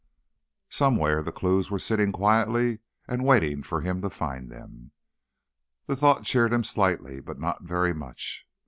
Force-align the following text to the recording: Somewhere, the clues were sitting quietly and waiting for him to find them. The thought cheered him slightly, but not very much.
Somewhere, 0.71 1.21
the 1.21 1.31
clues 1.31 1.69
were 1.69 1.77
sitting 1.77 2.11
quietly 2.11 2.79
and 3.07 3.23
waiting 3.23 3.61
for 3.61 3.81
him 3.81 4.01
to 4.01 4.09
find 4.09 4.49
them. 4.49 4.93
The 5.85 5.95
thought 5.95 6.23
cheered 6.23 6.51
him 6.53 6.63
slightly, 6.63 7.19
but 7.19 7.37
not 7.39 7.61
very 7.65 7.93
much. 7.93 8.47